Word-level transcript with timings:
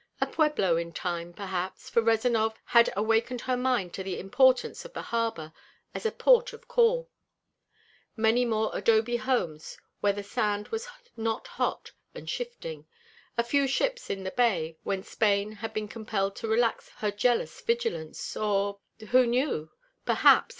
A 0.19 0.25
pueblo 0.25 0.77
in 0.77 0.93
time, 0.93 1.31
perhaps, 1.31 1.87
for 1.87 2.01
Rezanov 2.01 2.55
had 2.65 2.91
awakened 2.97 3.41
her 3.41 3.55
mind 3.55 3.93
to 3.93 4.03
the 4.03 4.17
importance 4.19 4.83
of 4.83 4.93
the 4.93 5.03
harbor 5.03 5.53
as 5.93 6.07
a 6.07 6.11
port 6.11 6.53
of 6.53 6.67
call. 6.67 7.07
Many 8.15 8.43
more 8.43 8.71
adobe 8.73 9.17
homes 9.17 9.77
where 9.99 10.11
the 10.11 10.23
sand 10.23 10.69
was 10.69 10.87
not 11.15 11.45
hot 11.45 11.91
and 12.15 12.27
shifting, 12.27 12.87
a 13.37 13.43
few 13.43 13.67
ships 13.67 14.09
in 14.09 14.23
the 14.23 14.31
bay 14.31 14.75
when 14.81 15.03
Spain 15.03 15.51
had 15.51 15.71
been 15.71 15.87
compelled 15.87 16.35
to 16.37 16.47
relax 16.47 16.89
her 16.97 17.11
jealous 17.11 17.61
vigilance 17.61 18.35
or 18.35 18.79
who 19.09 19.27
knew? 19.27 19.69
perhaps! 20.03 20.49